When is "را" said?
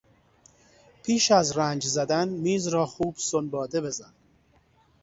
2.67-2.85